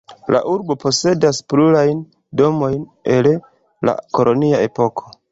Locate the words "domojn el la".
2.41-3.95